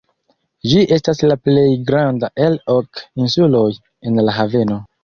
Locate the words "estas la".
0.97-1.37